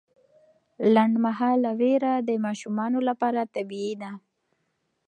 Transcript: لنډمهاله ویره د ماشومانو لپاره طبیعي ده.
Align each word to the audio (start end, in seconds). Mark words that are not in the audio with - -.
لنډمهاله 0.93 1.71
ویره 1.79 2.13
د 2.27 2.29
ماشومانو 2.45 2.99
لپاره 3.09 3.41
طبیعي 3.55 3.93
ده. 4.01 4.11